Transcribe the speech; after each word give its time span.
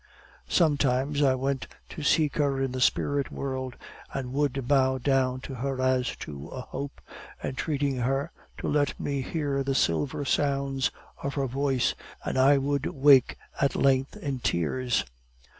Sometimes 0.49 1.21
I 1.21 1.35
went 1.35 1.67
to 1.89 2.01
seek 2.01 2.37
her 2.37 2.59
in 2.59 2.71
the 2.71 2.81
spirit 2.81 3.29
world, 3.31 3.75
and 4.11 4.33
would 4.33 4.67
bow 4.67 4.97
down 4.97 5.41
to 5.41 5.53
her 5.53 5.79
as 5.79 6.15
to 6.21 6.47
a 6.47 6.61
hope, 6.61 7.01
entreating 7.43 7.97
her 7.97 8.31
to 8.57 8.67
let 8.67 8.99
me 8.99 9.21
hear 9.21 9.61
the 9.63 9.75
silver 9.75 10.25
sounds 10.25 10.89
of 11.21 11.35
her 11.35 11.45
voice, 11.45 11.93
and 12.25 12.35
I 12.39 12.57
would 12.57 12.87
wake 12.87 13.37
at 13.61 13.75
length 13.75 14.17
in 14.17 14.39
tears. 14.39 15.05